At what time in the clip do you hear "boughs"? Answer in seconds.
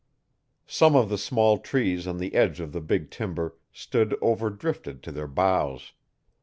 5.27-5.93